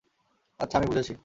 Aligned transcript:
আচ্ছা, 0.59 0.75
আমি 0.77 0.87
বুঝেছি। 0.87 1.13